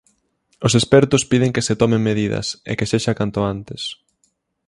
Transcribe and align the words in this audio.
Os 0.65 0.73
expertos 0.79 1.23
piden 1.31 1.53
que 1.55 1.65
se 1.67 1.77
tomen 1.81 2.05
medidas, 2.09 2.47
e 2.71 2.73
que 2.77 2.89
sexa 2.91 3.17
canto 3.19 3.39
antes. 3.53 3.81